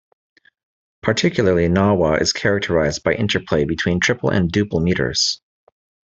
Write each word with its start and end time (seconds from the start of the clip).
Particularly 1.03 1.67
Gnawa 1.67 2.19
is 2.19 2.33
characterized 2.33 3.03
by 3.03 3.13
interplay 3.13 3.65
between 3.65 3.99
triple 3.99 4.31
and 4.31 4.51
duple 4.51 4.81
meters. 4.81 5.39